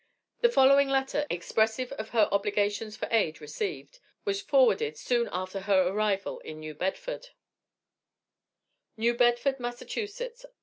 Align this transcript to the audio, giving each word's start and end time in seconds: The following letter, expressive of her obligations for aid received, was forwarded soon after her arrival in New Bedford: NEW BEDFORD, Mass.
The 0.39 0.49
following 0.49 0.89
letter, 0.89 1.27
expressive 1.29 1.91
of 1.91 2.09
her 2.09 2.27
obligations 2.31 2.97
for 2.97 3.07
aid 3.11 3.39
received, 3.39 3.99
was 4.25 4.41
forwarded 4.41 4.97
soon 4.97 5.29
after 5.31 5.59
her 5.59 5.87
arrival 5.89 6.39
in 6.39 6.59
New 6.59 6.73
Bedford: 6.73 7.29
NEW 8.97 9.13
BEDFORD, 9.13 9.59
Mass. 9.59 9.83